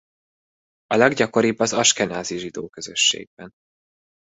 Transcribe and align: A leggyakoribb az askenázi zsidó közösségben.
A 0.87 0.95
leggyakoribb 0.95 1.59
az 1.59 1.73
askenázi 1.73 2.37
zsidó 2.37 2.67
közösségben. 2.67 3.51